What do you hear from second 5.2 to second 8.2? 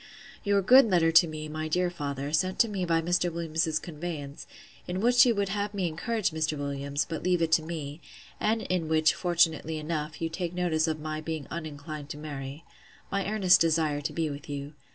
you would have me encourage Mr. Williams, but leave it to me;